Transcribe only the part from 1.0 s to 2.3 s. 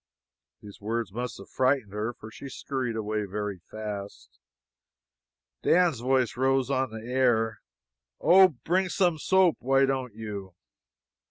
must have frightened her,